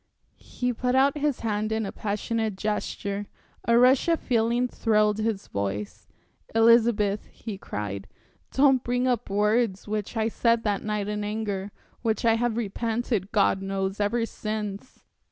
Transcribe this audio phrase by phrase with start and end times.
[0.39, 3.27] He put out his hand in a passionate gesture,
[3.67, 6.07] a rush of feeling thrilled his voice.
[6.55, 8.07] "Elizabeth," he cried,
[8.51, 13.31] "don't bring up words which I said that night in anger, which I have repented
[13.31, 13.99] God knows!
[13.99, 15.03] ever since.